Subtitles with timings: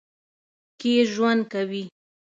[0.79, 1.83] کښې ژؤند کوي